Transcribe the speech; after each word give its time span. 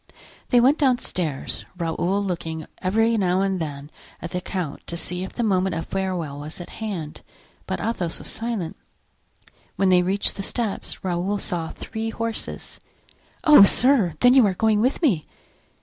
They 0.47 0.59
went 0.59 0.79
downstairs, 0.79 1.63
Raoul 1.77 2.23
looking 2.23 2.65
every 2.79 3.17
now 3.17 3.41
and 3.41 3.59
then 3.61 3.91
at 4.19 4.31
the 4.31 4.41
count 4.41 4.87
to 4.87 4.97
see 4.97 5.23
if 5.23 5.33
the 5.33 5.43
moment 5.43 5.75
of 5.75 5.85
farewell 5.85 6.39
was 6.39 6.59
at 6.59 6.71
hand, 6.81 7.21
but 7.67 7.79
Athos 7.79 8.17
was 8.17 8.27
silent. 8.27 8.77
When 9.75 9.89
they 9.89 10.01
reached 10.01 10.37
the 10.37 10.41
steps 10.41 11.03
Raoul 11.03 11.37
saw 11.37 11.69
three 11.69 12.09
horses. 12.09 12.79
"Oh, 13.43 13.61
sir! 13.61 14.15
then 14.21 14.33
you 14.33 14.43
are 14.47 14.55
going 14.55 14.81
with 14.81 15.03
me?" 15.03 15.27